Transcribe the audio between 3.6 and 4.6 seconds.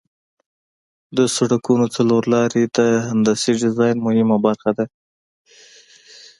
ډیزاین مهمه